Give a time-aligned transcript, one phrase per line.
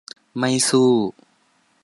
[0.37, 0.91] ไม่สู้